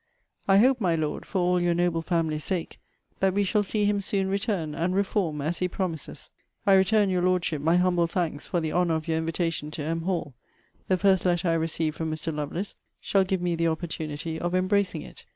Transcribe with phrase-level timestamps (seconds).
[0.47, 2.79] I hope, my Lord, for all your noble family's sake,
[3.19, 6.31] that we shall see him soon return, and reform, as he promises.
[6.65, 10.01] I return your Lordship my humble thanks for the honour of your invitation to M.
[10.01, 10.33] Hall.
[10.87, 12.33] The first letter I receive from Mr.
[12.33, 15.27] Lovelace shall give me the opportunity of embracing it.